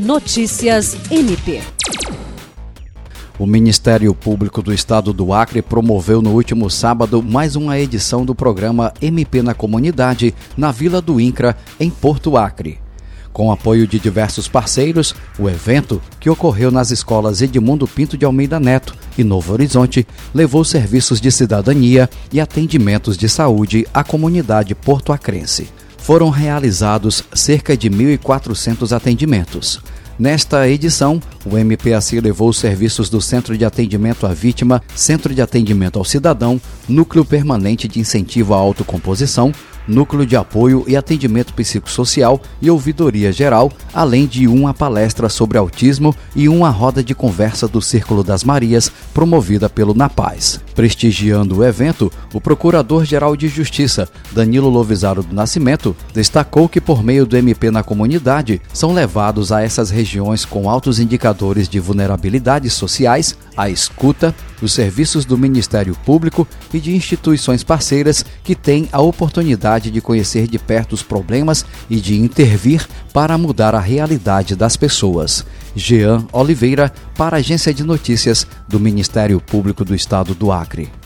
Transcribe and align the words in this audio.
Notícias 0.00 0.96
MP. 1.10 1.60
O 3.38 3.44
Ministério 3.44 4.14
Público 4.14 4.62
do 4.62 4.72
Estado 4.72 5.12
do 5.12 5.30
Acre 5.30 5.60
promoveu 5.60 6.22
no 6.22 6.30
último 6.30 6.70
sábado 6.70 7.22
mais 7.22 7.54
uma 7.54 7.78
edição 7.78 8.24
do 8.24 8.34
programa 8.34 8.94
MP 9.02 9.42
na 9.42 9.52
Comunidade, 9.52 10.34
na 10.56 10.72
Vila 10.72 11.02
do 11.02 11.20
Incra, 11.20 11.54
em 11.78 11.90
Porto 11.90 12.38
Acre. 12.38 12.78
Com 13.30 13.52
apoio 13.52 13.86
de 13.86 13.98
diversos 13.98 14.48
parceiros, 14.48 15.14
o 15.38 15.50
evento, 15.50 16.00
que 16.18 16.30
ocorreu 16.30 16.70
nas 16.70 16.90
escolas 16.90 17.42
Edmundo 17.42 17.86
Pinto 17.86 18.16
de 18.16 18.24
Almeida 18.24 18.58
Neto 18.58 18.94
e 19.18 19.22
Novo 19.22 19.52
Horizonte, 19.52 20.06
levou 20.32 20.64
serviços 20.64 21.20
de 21.20 21.30
cidadania 21.30 22.08
e 22.32 22.40
atendimentos 22.40 23.18
de 23.18 23.28
saúde 23.28 23.86
à 23.92 24.02
comunidade 24.02 24.74
porto-acrense. 24.74 25.68
Foram 26.02 26.30
realizados 26.30 27.24
cerca 27.32 27.76
de 27.76 27.88
1.400 27.88 28.94
atendimentos. 28.96 29.80
Nesta 30.18 30.68
edição, 30.68 31.18
o 31.46 31.56
MPAC 31.56 32.20
levou 32.20 32.50
os 32.50 32.58
serviços 32.58 33.08
do 33.08 33.22
Centro 33.22 33.56
de 33.56 33.64
Atendimento 33.64 34.26
à 34.26 34.34
Vítima, 34.34 34.82
Centro 34.94 35.34
de 35.34 35.40
Atendimento 35.40 35.98
ao 35.98 36.04
Cidadão, 36.04 36.60
Núcleo 36.86 37.24
Permanente 37.24 37.88
de 37.88 38.00
Incentivo 38.00 38.52
à 38.52 38.58
Autocomposição, 38.58 39.50
núcleo 39.90 40.24
de 40.24 40.36
apoio 40.36 40.84
e 40.86 40.96
atendimento 40.96 41.52
psicossocial 41.52 42.40
e 42.62 42.70
ouvidoria 42.70 43.32
geral, 43.32 43.70
além 43.92 44.26
de 44.26 44.46
uma 44.46 44.72
palestra 44.72 45.28
sobre 45.28 45.58
autismo 45.58 46.14
e 46.34 46.48
uma 46.48 46.70
roda 46.70 47.02
de 47.02 47.14
conversa 47.14 47.66
do 47.66 47.82
Círculo 47.82 48.22
das 48.22 48.44
Marias, 48.44 48.90
promovida 49.12 49.68
pelo 49.68 49.92
Napaz. 49.92 50.60
Prestigiando 50.74 51.58
o 51.58 51.64
evento, 51.64 52.10
o 52.32 52.40
Procurador-Geral 52.40 53.36
de 53.36 53.48
Justiça, 53.48 54.08
Danilo 54.32 54.68
Lovisaro 54.68 55.22
do 55.22 55.34
Nascimento, 55.34 55.94
destacou 56.14 56.68
que 56.68 56.80
por 56.80 57.02
meio 57.02 57.26
do 57.26 57.36
MP 57.36 57.70
na 57.70 57.82
comunidade 57.82 58.62
são 58.72 58.94
levados 58.94 59.52
a 59.52 59.62
essas 59.62 59.90
regiões 59.90 60.44
com 60.44 60.70
altos 60.70 60.98
indicadores 60.98 61.68
de 61.68 61.80
vulnerabilidades 61.80 62.72
sociais 62.72 63.36
a 63.56 63.68
escuta, 63.68 64.34
os 64.62 64.72
serviços 64.72 65.24
do 65.24 65.38
Ministério 65.38 65.96
Público 66.04 66.46
e 66.72 66.80
de 66.80 66.94
instituições 66.94 67.64
parceiras 67.64 68.24
que 68.44 68.54
têm 68.54 68.88
a 68.92 69.00
oportunidade 69.00 69.90
de 69.90 70.00
conhecer 70.00 70.46
de 70.46 70.58
perto 70.58 70.92
os 70.92 71.02
problemas 71.02 71.64
e 71.88 71.96
de 71.96 72.18
intervir 72.18 72.86
para 73.12 73.38
mudar 73.38 73.74
a 73.74 73.80
realidade 73.80 74.54
das 74.54 74.76
pessoas. 74.76 75.44
Jean 75.74 76.26
Oliveira, 76.32 76.92
para 77.16 77.36
a 77.36 77.40
Agência 77.40 77.72
de 77.72 77.84
Notícias 77.84 78.46
do 78.68 78.80
Ministério 78.80 79.40
Público 79.40 79.84
do 79.84 79.94
Estado 79.94 80.34
do 80.34 80.50
Acre. 80.50 80.99